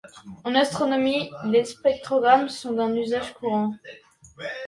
[0.45, 3.75] En astronomie, les spectrographes sont d'un usage courant.